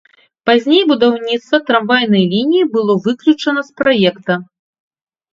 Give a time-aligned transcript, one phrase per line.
[0.49, 4.33] Пазней будаўніцтва трамвайнай лініі было выключана з праекта.